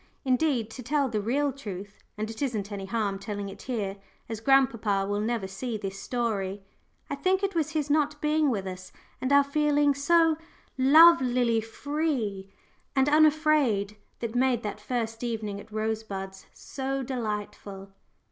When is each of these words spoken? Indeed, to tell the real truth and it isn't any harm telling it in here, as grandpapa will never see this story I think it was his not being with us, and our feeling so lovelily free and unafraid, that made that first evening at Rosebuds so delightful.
Indeed, 0.25 0.71
to 0.71 0.81
tell 0.81 1.09
the 1.09 1.21
real 1.21 1.53
truth 1.53 1.99
and 2.17 2.27
it 2.27 2.41
isn't 2.41 2.71
any 2.71 2.87
harm 2.87 3.19
telling 3.19 3.49
it 3.49 3.69
in 3.69 3.75
here, 3.75 3.97
as 4.29 4.39
grandpapa 4.39 5.05
will 5.07 5.21
never 5.21 5.45
see 5.47 5.77
this 5.77 5.99
story 5.99 6.63
I 7.11 7.13
think 7.13 7.43
it 7.43 7.53
was 7.53 7.69
his 7.73 7.91
not 7.91 8.19
being 8.19 8.49
with 8.49 8.65
us, 8.65 8.91
and 9.21 9.31
our 9.31 9.43
feeling 9.43 9.93
so 9.93 10.37
lovelily 10.75 11.61
free 11.61 12.49
and 12.95 13.07
unafraid, 13.07 13.95
that 14.21 14.33
made 14.33 14.63
that 14.63 14.79
first 14.79 15.23
evening 15.23 15.59
at 15.59 15.71
Rosebuds 15.71 16.47
so 16.51 17.03
delightful. 17.03 17.91